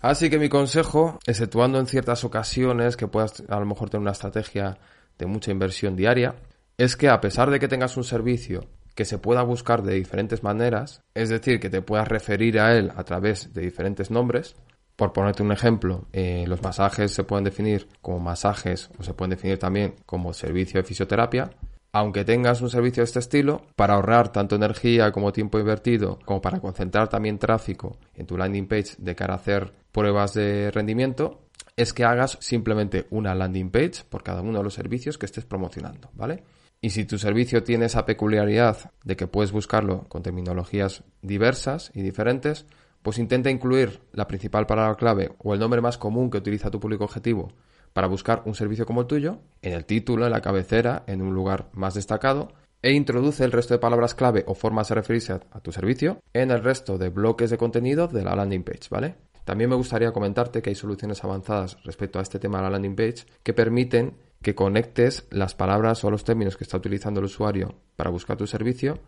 [0.00, 4.10] Así que mi consejo, exceptuando en ciertas ocasiones que puedas a lo mejor tener una
[4.10, 4.76] estrategia
[5.16, 6.34] de mucha inversión diaria,
[6.76, 10.42] es que a pesar de que tengas un servicio que se pueda buscar de diferentes
[10.42, 14.56] maneras, es decir, que te puedas referir a él a través de diferentes nombres,
[15.00, 19.30] por ponerte un ejemplo, eh, los masajes se pueden definir como masajes o se pueden
[19.30, 21.48] definir también como servicio de fisioterapia,
[21.90, 26.42] aunque tengas un servicio de este estilo, para ahorrar tanto energía como tiempo invertido, como
[26.42, 31.44] para concentrar también tráfico en tu landing page de cara a hacer pruebas de rendimiento,
[31.76, 35.46] es que hagas simplemente una landing page por cada uno de los servicios que estés
[35.46, 36.42] promocionando, ¿vale?
[36.82, 42.02] Y si tu servicio tiene esa peculiaridad de que puedes buscarlo con terminologías diversas y
[42.02, 42.66] diferentes,
[43.02, 46.80] pues intenta incluir la principal palabra clave o el nombre más común que utiliza tu
[46.80, 47.52] público objetivo
[47.92, 51.34] para buscar un servicio como el tuyo, en el título, en la cabecera, en un
[51.34, 55.60] lugar más destacado, e introduce el resto de palabras clave o formas de referirse a,
[55.60, 59.16] tu servicio en el resto de bloques de contenido de la landing page, ¿vale?
[59.44, 62.96] También me gustaría comentarte que hay soluciones avanzadas respecto a este tema de la landing
[62.96, 67.74] page que permiten que conectes las palabras o los términos que está utilizando el usuario
[67.96, 68.98] para buscar tu servicio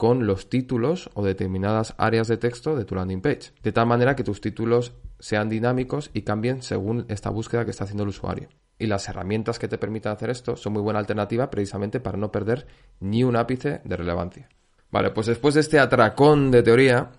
[0.00, 4.16] con los títulos o determinadas áreas de texto de tu landing page, de tal manera
[4.16, 8.48] que tus títulos sean dinámicos y cambien según esta búsqueda que está haciendo el usuario.
[8.78, 12.32] Y las herramientas que te permitan hacer esto son muy buena alternativa precisamente para no
[12.32, 12.66] perder
[13.00, 14.48] ni un ápice de relevancia.
[14.90, 17.10] Vale, pues después de este atracón de teoría,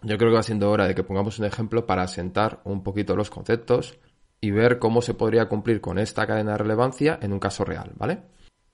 [0.00, 3.14] yo creo que va siendo hora de que pongamos un ejemplo para asentar un poquito
[3.14, 3.98] los conceptos
[4.40, 7.92] y ver cómo se podría cumplir con esta cadena de relevancia en un caso real,
[7.94, 8.22] ¿vale?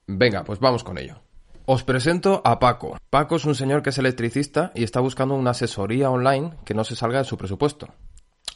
[0.07, 1.23] Venga, pues vamos con ello.
[1.71, 2.97] Os presento a Paco.
[3.11, 6.83] Paco es un señor que es electricista y está buscando una asesoría online que no
[6.83, 7.89] se salga de su presupuesto.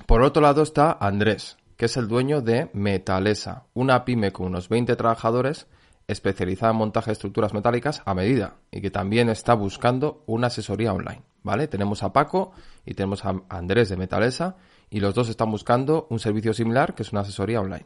[0.07, 4.71] Por otro lado está Andrés, que es el dueño de Metalesa, una pyme con unos
[4.71, 5.67] 20 trabajadores
[6.07, 10.95] especializada en montaje de estructuras metálicas a medida y que también está buscando una asesoría
[10.95, 11.69] online, ¿vale?
[11.69, 12.53] Tenemos a Paco
[12.87, 14.57] y tenemos a Andrés de Metalesa
[14.89, 17.85] y los dos están buscando un servicio similar que es una asesoría online.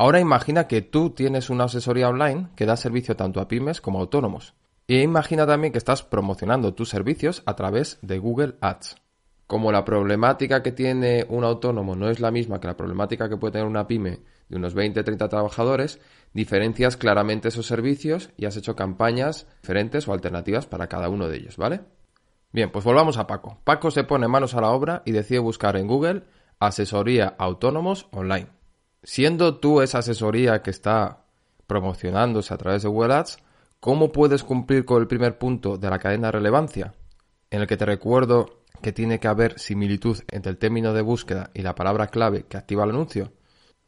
[0.00, 3.98] Ahora imagina que tú tienes una asesoría online que da servicio tanto a pymes como
[3.98, 4.54] a autónomos.
[4.86, 8.94] E imagina también que estás promocionando tus servicios a través de Google Ads.
[9.48, 13.38] Como la problemática que tiene un autónomo no es la misma que la problemática que
[13.38, 16.00] puede tener una pyme de unos 20-30 trabajadores,
[16.32, 21.38] diferencias claramente esos servicios y has hecho campañas diferentes o alternativas para cada uno de
[21.38, 21.80] ellos, ¿vale?
[22.52, 23.58] Bien, pues volvamos a Paco.
[23.64, 26.22] Paco se pone manos a la obra y decide buscar en Google
[26.60, 28.57] asesoría autónomos online
[29.08, 31.24] siendo tú esa asesoría que está
[31.66, 33.38] promocionándose a través de Google Ads,
[33.80, 36.92] ¿cómo puedes cumplir con el primer punto de la cadena de relevancia?
[37.50, 41.50] En el que te recuerdo que tiene que haber similitud entre el término de búsqueda
[41.54, 43.32] y la palabra clave que activa el anuncio.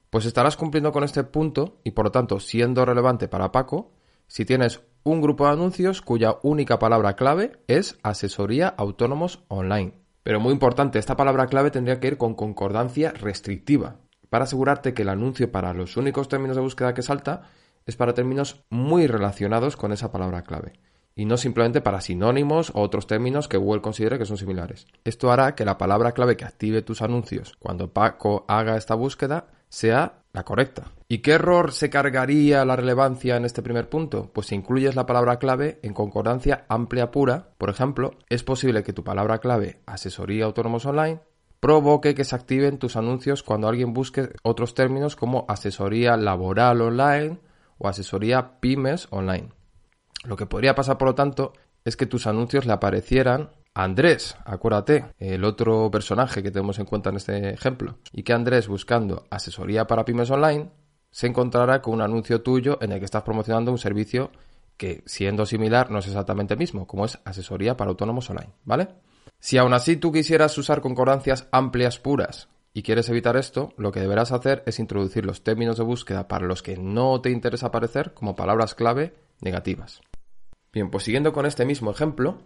[0.09, 3.93] Pues estarás cumpliendo con este punto y por lo tanto siendo relevante para Paco
[4.27, 9.93] si tienes un grupo de anuncios cuya única palabra clave es asesoría autónomos online.
[10.23, 13.99] Pero muy importante, esta palabra clave tendría que ir con concordancia restrictiva
[14.31, 17.51] para asegurarte que el anuncio para los únicos términos de búsqueda que salta
[17.85, 20.73] es para términos muy relacionados con esa palabra clave
[21.15, 24.87] y no simplemente para sinónimos o otros términos que Google considere que son similares.
[25.05, 29.49] Esto hará que la palabra clave que active tus anuncios cuando Paco haga esta búsqueda
[29.69, 30.93] sea la correcta.
[31.09, 34.31] ¿Y qué error se cargaría la relevancia en este primer punto?
[34.33, 38.93] Pues si incluyes la palabra clave en concordancia amplia pura, por ejemplo, es posible que
[38.93, 41.21] tu palabra clave asesoría autónomos online
[41.61, 47.39] provoque que se activen tus anuncios cuando alguien busque otros términos como asesoría laboral online
[47.79, 49.51] o asesoría pymes online.
[50.25, 51.53] Lo que podría pasar, por lo tanto,
[51.85, 56.87] es que tus anuncios le aparecieran a Andrés, acuérdate, el otro personaje que tenemos en
[56.87, 60.71] cuenta en este ejemplo, y que Andrés buscando asesoría para pymes online
[61.11, 64.31] se encontrará con un anuncio tuyo en el que estás promocionando un servicio
[64.77, 68.89] que, siendo similar, no es exactamente el mismo, como es asesoría para autónomos online, ¿vale?
[69.39, 74.01] Si aún así tú quisieras usar concordancias amplias puras y quieres evitar esto, lo que
[74.01, 78.15] deberás hacer es introducir los términos de búsqueda para los que no te interesa aparecer
[78.15, 80.01] como palabras clave negativas.
[80.73, 82.39] Bien, pues siguiendo con este mismo ejemplo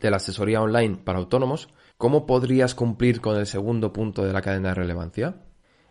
[0.00, 4.42] de la asesoría online para autónomos, ¿cómo podrías cumplir con el segundo punto de la
[4.42, 5.36] cadena de relevancia?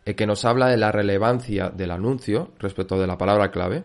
[0.06, 3.84] El que nos habla de la relevancia del anuncio respecto de la palabra clave.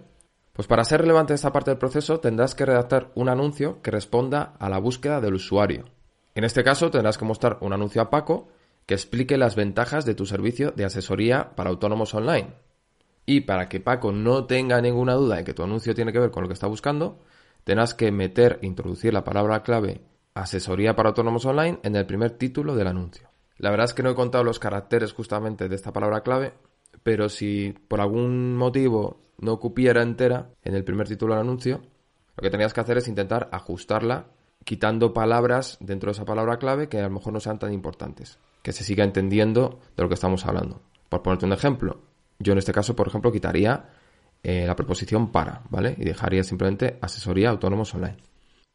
[0.52, 4.54] Pues para ser relevante esta parte del proceso tendrás que redactar un anuncio que responda
[4.58, 5.84] a la búsqueda del usuario,
[6.34, 8.48] en este caso tendrás que mostrar un anuncio a Paco
[8.86, 12.54] que explique las ventajas de tu servicio de asesoría para autónomos online.
[13.26, 16.30] Y para que Paco no tenga ninguna duda en que tu anuncio tiene que ver
[16.30, 17.20] con lo que está buscando,
[17.64, 20.00] tendrás que meter, introducir la palabra clave
[20.34, 23.30] asesoría para autónomos online en el primer título del anuncio.
[23.58, 26.54] La verdad es que no he contado los caracteres justamente de esta palabra clave,
[27.02, 31.82] pero si por algún motivo no cupiera entera en el primer título del anuncio,
[32.36, 34.28] lo que tenías que hacer es intentar ajustarla
[34.64, 38.38] quitando palabras dentro de esa palabra clave que a lo mejor no sean tan importantes,
[38.62, 40.82] que se siga entendiendo de lo que estamos hablando.
[41.08, 42.00] Por ponerte un ejemplo,
[42.38, 43.90] yo en este caso, por ejemplo, quitaría
[44.42, 45.94] eh, la preposición para, ¿vale?
[45.98, 48.16] Y dejaría simplemente asesoría autónomos online.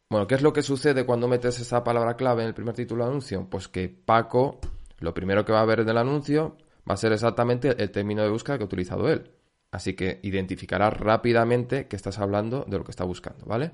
[0.10, 3.04] Bueno, ¿qué es lo que sucede cuando metes esa palabra clave en el primer título
[3.04, 3.48] de anuncio?
[3.50, 4.60] Pues que Paco,
[5.00, 8.21] lo primero que va a ver en el anuncio va a ser exactamente el término
[8.21, 9.32] de búsqueda que ha utilizado él.
[9.71, 13.71] Así que identificará rápidamente que estás hablando de lo que está buscando, ¿vale?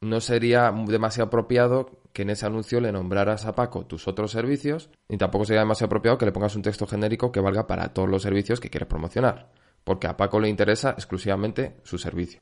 [0.00, 4.90] No sería demasiado apropiado que en ese anuncio le nombraras a Paco tus otros servicios,
[5.08, 8.08] ni tampoco sería demasiado apropiado que le pongas un texto genérico que valga para todos
[8.08, 9.50] los servicios que quieres promocionar,
[9.84, 12.40] porque a Paco le interesa exclusivamente su servicio.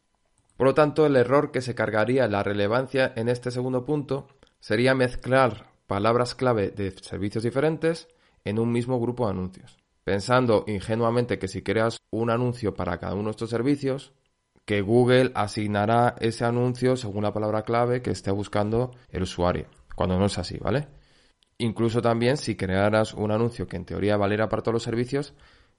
[0.57, 4.29] Por lo tanto, el error que se cargaría la relevancia en este segundo punto
[4.61, 8.09] sería mezclar palabras clave de servicios diferentes
[8.45, 13.15] en un mismo grupo de anuncios, pensando ingenuamente que si creas un anuncio para cada
[13.15, 14.15] uno de estos servicios,
[14.67, 20.19] que Google asignará ese anuncio según la palabra clave que esté buscando el usuario, cuando
[20.19, 20.89] no es así, ¿vale?
[21.57, 25.35] Incluso también si crearas un anuncio que en teoría valiera para todos los servicios,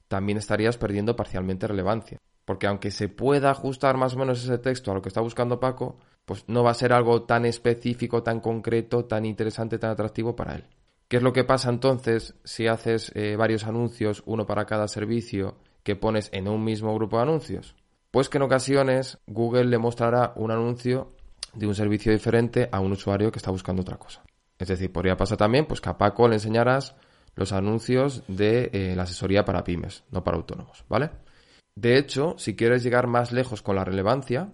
[0.07, 2.17] también estarías perdiendo parcialmente relevancia.
[2.45, 5.59] Porque aunque se pueda ajustar más o menos ese texto a lo que está buscando
[5.59, 10.33] Paco, pues no va a ser algo tan específico, tan concreto, tan interesante, tan atractivo
[10.35, 10.63] para él.
[11.09, 15.57] ¿Qué es lo que pasa entonces si haces eh, varios anuncios, uno para cada servicio,
[15.83, 17.75] que pones en un mismo grupo de anuncios?
[18.17, 21.13] Pues que en ocasiones Google le mostrará un anuncio
[21.53, 24.23] de un servicio diferente a un usuario que está buscando otra cosa.
[24.57, 26.95] Es decir, podría pasar también pues, que a Paco le enseñaras
[27.35, 31.11] los anuncios de eh, la asesoría para pymes, no para autónomos, ¿vale?
[31.75, 34.51] De hecho, si quieres llegar más lejos con la relevancia,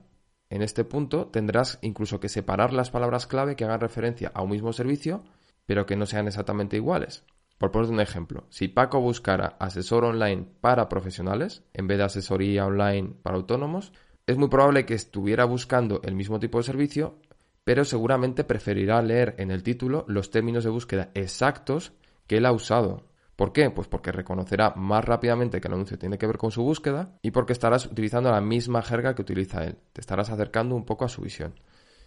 [0.50, 4.50] en este punto tendrás incluso que separar las palabras clave que hagan referencia a un
[4.50, 5.24] mismo servicio,
[5.66, 7.24] pero que no sean exactamente iguales.
[7.64, 12.66] Por poner un ejemplo, si Paco buscara asesor online para profesionales en vez de asesoría
[12.66, 13.94] online para autónomos,
[14.28, 17.20] es muy probable que estuviera buscando el mismo tipo de servicio,
[17.64, 21.94] pero seguramente preferirá leer en el título los términos de búsqueda exactos
[22.28, 23.06] que él ha usado.
[23.38, 23.70] ¿Por qué?
[23.70, 27.32] Pues porque reconocerá más rápidamente que el anuncio tiene que ver con su búsqueda y
[27.32, 29.78] porque estarás utilizando la misma jerga que utiliza él.
[29.94, 31.54] Te estarás acercando un poco a su visión.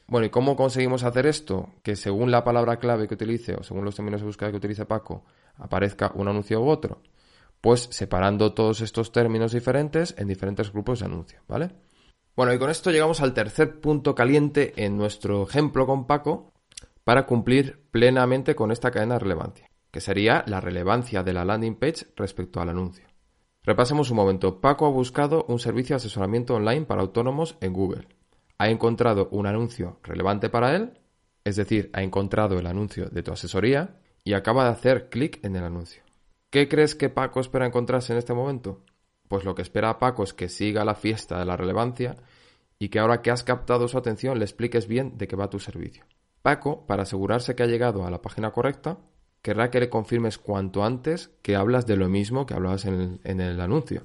[0.07, 1.71] Bueno, ¿y cómo conseguimos hacer esto?
[1.83, 4.87] Que según la palabra clave que utilice o según los términos de búsqueda que utilice
[4.87, 5.25] Paco,
[5.57, 7.03] aparezca un anuncio u otro.
[7.61, 11.71] Pues separando todos estos términos diferentes en diferentes grupos de anuncios, ¿vale?
[12.37, 16.53] Bueno, y con esto llegamos al tercer punto caliente en nuestro ejemplo con Paco
[17.03, 21.77] para cumplir plenamente con esta cadena de relevancia que sería la relevancia de la landing
[21.77, 23.07] page respecto al anuncio.
[23.63, 24.61] Repasemos un momento.
[24.61, 28.07] Paco ha buscado un servicio de asesoramiento online para autónomos en Google.
[28.59, 30.99] Ha encontrado un anuncio relevante para él,
[31.45, 35.57] es decir, ha encontrado el anuncio de tu asesoría y acaba de hacer clic en
[35.57, 36.03] el anuncio.
[36.51, 38.83] ¿Qué crees que Paco espera encontrarse en este momento?
[39.29, 42.17] Pues lo que espera Paco es que siga la fiesta de la relevancia
[42.79, 45.59] y que ahora que has captado su atención le expliques bien de qué va tu
[45.59, 46.05] servicio.
[46.43, 48.99] Paco, para asegurarse que ha llegado a la página correcta,
[49.43, 53.61] querrá que le confirmes cuanto antes que hablas de lo mismo que hablabas en el,
[53.61, 54.05] anuncio.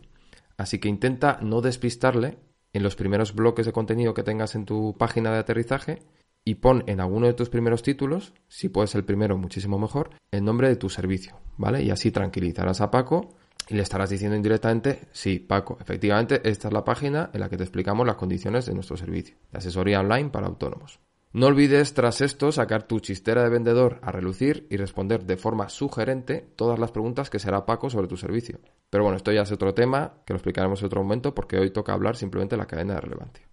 [0.57, 2.37] Así que intenta no despistarle
[2.73, 5.99] en los primeros bloques de contenido que tengas en tu página de aterrizaje
[6.43, 10.43] y pon en alguno de tus primeros títulos, si puedes el primero muchísimo mejor, el
[10.43, 11.83] nombre de tu servicio, ¿vale?
[11.83, 13.35] Y así tranquilizarás a Paco
[13.69, 17.57] y le estarás diciendo indirectamente, sí, Paco, efectivamente esta es la página en la que
[17.57, 20.99] te explicamos las condiciones de nuestro servicio, de asesoría online para autónomos.
[21.33, 25.69] No olvides tras esto sacar tu chistera de vendedor a relucir y responder de forma
[25.69, 28.59] sugerente todas las preguntas que será Paco sobre tu servicio.
[28.89, 31.71] Pero bueno, esto ya es otro tema que lo explicaremos en otro momento porque hoy
[31.71, 33.47] toca hablar simplemente de la cadena de relevancia.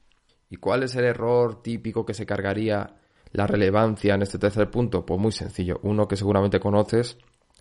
[0.50, 2.96] ¿Y cuál es el error típico que se cargaría
[3.30, 5.06] la relevancia en este tercer punto?
[5.06, 7.16] Pues muy sencillo, uno que seguramente conoces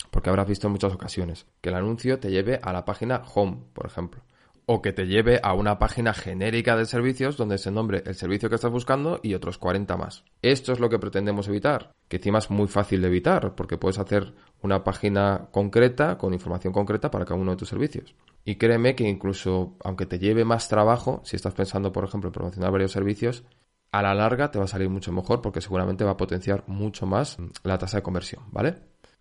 [0.09, 3.65] porque habrás visto en muchas ocasiones, que el anuncio te lleve a la página home,
[3.73, 4.23] por ejemplo
[4.69, 8.49] o que te lleve a una página genérica de servicios donde se nombre el servicio
[8.49, 10.25] que estás buscando y otros 40 más.
[10.41, 13.97] Esto es lo que pretendemos evitar, que encima es muy fácil de evitar, porque puedes
[13.97, 18.13] hacer una página concreta con información concreta para cada uno de tus servicios.
[18.43, 22.33] Y créeme que incluso, aunque te lleve más trabajo, si estás pensando, por ejemplo, en
[22.33, 23.45] promocionar varios servicios,
[23.93, 27.05] a la larga te va a salir mucho mejor porque seguramente va a potenciar mucho
[27.05, 28.75] más la tasa de conversión, ¿vale?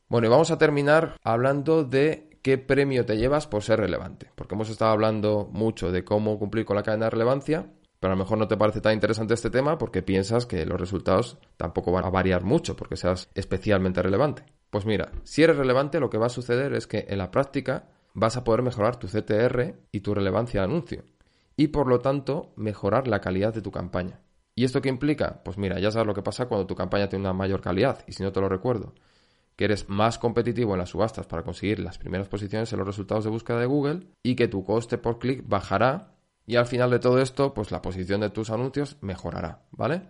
[0.09, 4.31] Bueno, y vamos a terminar hablando de qué premio te llevas por ser relevante.
[4.37, 8.17] Porque hemos estado hablando mucho de cómo cumplir con la cadena de relevancia, pero a
[8.17, 11.91] lo mejor no te parece tan interesante este tema porque piensas que los resultados tampoco
[11.91, 14.45] van a variar mucho porque seas especialmente relevante.
[14.71, 17.89] Pues mira, si eres relevante lo que va a suceder es que en la práctica
[18.15, 21.03] vas a poder mejorar tu CTR y tu relevancia de anuncio
[21.57, 24.21] y por lo tanto mejorar la calidad de tu campaña.
[24.55, 25.43] ¿Y esto qué implica?
[25.45, 28.13] Pues mira, ya sabes lo que pasa cuando tu campaña tiene una mayor calidad y
[28.13, 28.95] si no te lo recuerdo,
[29.57, 33.25] que eres más competitivo en las subastas para conseguir las primeras posiciones en los resultados
[33.25, 36.13] de búsqueda de Google y que tu coste por clic bajará
[36.47, 40.03] y al final de todo esto, pues la posición de tus anuncios mejorará, ¿vale?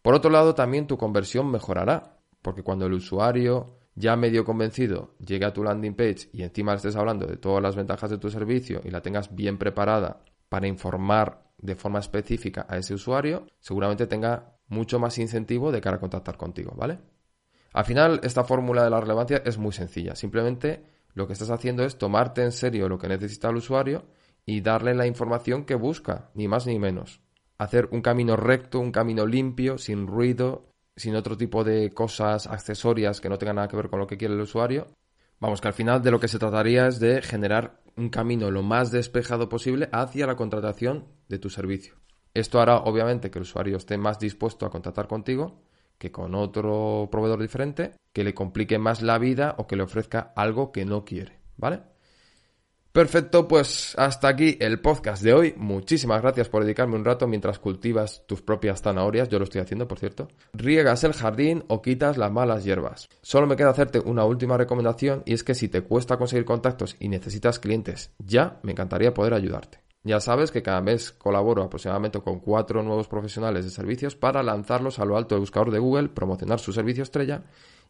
[0.00, 5.46] Por otro lado, también tu conversión mejorará, porque cuando el usuario ya medio convencido llegue
[5.46, 8.80] a tu landing page y encima estés hablando de todas las ventajas de tu servicio
[8.84, 14.58] y la tengas bien preparada para informar de forma específica a ese usuario, seguramente tenga
[14.68, 16.98] mucho más incentivo de cara a contactar contigo, ¿vale?
[17.72, 20.14] Al final, esta fórmula de la relevancia es muy sencilla.
[20.14, 24.04] Simplemente lo que estás haciendo es tomarte en serio lo que necesita el usuario
[24.44, 27.20] y darle la información que busca, ni más ni menos.
[27.58, 33.20] Hacer un camino recto, un camino limpio, sin ruido, sin otro tipo de cosas accesorias
[33.20, 34.86] que no tengan nada que ver con lo que quiere el usuario.
[35.40, 38.62] Vamos, que al final de lo que se trataría es de generar un camino lo
[38.62, 41.94] más despejado posible hacia la contratación de tu servicio.
[42.34, 45.62] Esto hará obviamente que el usuario esté más dispuesto a contactar contigo
[45.98, 50.32] que con otro proveedor diferente, que le complique más la vida o que le ofrezca
[50.36, 51.80] algo que no quiere, ¿vale?
[52.96, 55.54] Perfecto, pues hasta aquí el podcast de hoy.
[55.58, 59.28] Muchísimas gracias por dedicarme un rato mientras cultivas tus propias zanahorias.
[59.28, 60.28] Yo lo estoy haciendo, por cierto.
[60.54, 63.10] Riegas el jardín o quitas las malas hierbas.
[63.20, 66.96] Solo me queda hacerte una última recomendación y es que si te cuesta conseguir contactos
[66.98, 69.85] y necesitas clientes ya, me encantaría poder ayudarte.
[70.06, 75.00] Ya sabes que cada mes colaboro aproximadamente con cuatro nuevos profesionales de servicios para lanzarlos
[75.00, 77.42] a lo alto del buscador de Google, promocionar su servicio estrella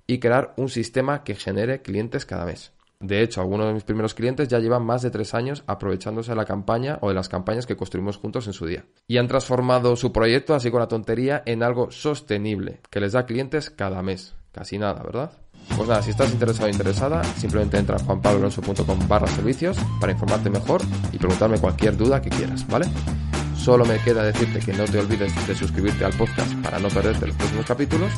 [0.06, 2.72] y crear un sistema que genere clientes cada mes.
[3.00, 6.36] De hecho, algunos de mis primeros clientes ya llevan más de tres años aprovechándose de
[6.36, 8.86] la campaña o de las campañas que construimos juntos en su día.
[9.06, 13.26] Y han transformado su proyecto, así con la tontería, en algo sostenible, que les da
[13.26, 15.30] clientes cada mes Casi nada, ¿verdad?
[15.76, 20.48] Pues nada, si estás interesado o interesada, simplemente entra a juanpablolonso.com barra servicios para informarte
[20.48, 20.80] mejor
[21.12, 22.86] y preguntarme cualquier duda que quieras, ¿vale?
[23.54, 27.26] Solo me queda decirte que no te olvides de suscribirte al podcast para no perderte
[27.26, 28.10] los próximos capítulos.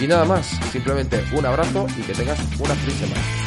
[0.00, 3.43] Y nada más, simplemente un abrazo y que tengas una feliz semana.